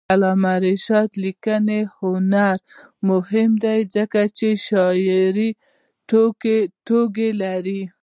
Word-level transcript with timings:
د 0.01 0.03
علامه 0.13 0.53
رشاد 0.67 1.09
لیکنی 1.23 1.81
هنر 1.97 2.57
مهم 3.09 3.51
دی 3.63 3.79
ځکه 3.95 4.21
چې 4.37 4.47
شعري 4.65 5.49
ټولګې 6.87 7.29
لري. 7.43 7.81